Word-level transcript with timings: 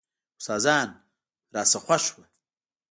استادان 0.39 0.89
رانه 1.53 1.77
خوښ 1.85 2.03
وو. 2.13 2.23